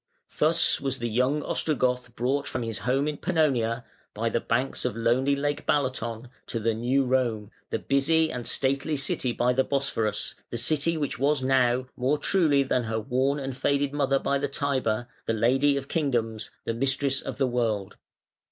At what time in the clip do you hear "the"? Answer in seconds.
0.97-1.07, 4.29-4.39, 6.59-6.73, 7.69-7.77, 9.53-9.63, 10.49-10.57, 14.39-14.47, 15.27-15.33, 16.65-16.73, 17.37-17.45